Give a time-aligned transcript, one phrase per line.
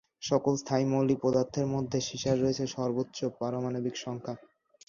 [0.21, 4.33] সকল স্থায়ী মৌলিক পদার্থের মধ্যে সীসার রয়েছে সর্বোচ্চ পারমাণবিক সংখ্যা।